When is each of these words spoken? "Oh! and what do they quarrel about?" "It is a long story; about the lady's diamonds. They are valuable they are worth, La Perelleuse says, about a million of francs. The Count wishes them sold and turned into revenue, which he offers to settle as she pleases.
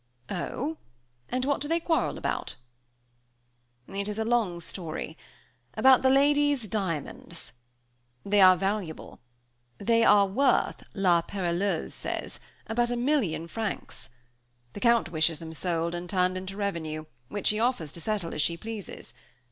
"Oh! 0.31 0.77
and 1.29 1.45
what 1.45 1.61
do 1.61 1.67
they 1.67 1.79
quarrel 1.79 2.17
about?" 2.17 2.55
"It 3.87 4.07
is 4.09 4.17
a 4.17 4.25
long 4.25 4.59
story; 4.59 5.15
about 5.75 6.01
the 6.01 6.09
lady's 6.09 6.67
diamonds. 6.67 7.53
They 8.25 8.41
are 8.41 8.57
valuable 8.57 9.19
they 9.77 10.03
are 10.03 10.25
worth, 10.25 10.81
La 10.95 11.21
Perelleuse 11.21 11.93
says, 11.93 12.39
about 12.65 12.89
a 12.89 12.97
million 12.97 13.43
of 13.43 13.51
francs. 13.51 14.09
The 14.73 14.79
Count 14.79 15.11
wishes 15.11 15.37
them 15.37 15.53
sold 15.53 15.93
and 15.93 16.09
turned 16.09 16.35
into 16.35 16.57
revenue, 16.57 17.05
which 17.27 17.49
he 17.49 17.59
offers 17.59 17.91
to 17.91 18.01
settle 18.01 18.33
as 18.33 18.41
she 18.41 18.57
pleases. 18.57 19.13